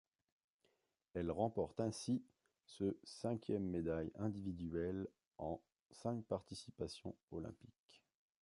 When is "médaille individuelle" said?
3.69-5.07